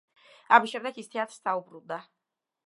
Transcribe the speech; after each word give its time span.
ამის 0.57 0.73
შემდეგ 0.75 0.97
ის 1.03 1.11
თეატრს 1.17 1.45
დაუბრუნდა. 1.49 2.01